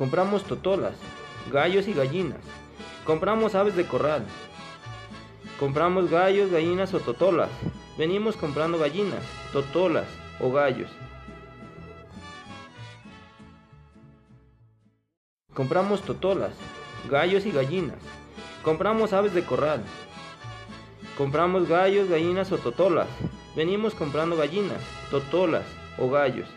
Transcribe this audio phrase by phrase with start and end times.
[0.00, 0.94] Compramos totolas,
[1.52, 2.40] gallos y gallinas.
[3.04, 4.24] Compramos aves de corral.
[5.58, 7.50] Compramos gallos, gallinas o totolas.
[7.98, 10.06] Venimos comprando gallinas, totolas
[10.40, 10.88] o gallos.
[15.52, 16.54] Compramos totolas,
[17.10, 17.98] gallos y gallinas.
[18.62, 19.82] Compramos aves de corral.
[21.18, 23.08] Compramos gallos, gallinas o totolas.
[23.54, 24.80] Venimos comprando gallinas,
[25.10, 25.66] totolas
[25.98, 26.48] o gallos.